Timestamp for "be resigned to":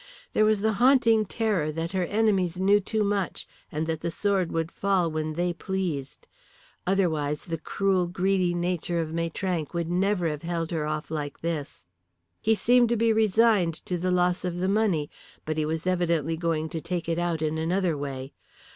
12.97-13.95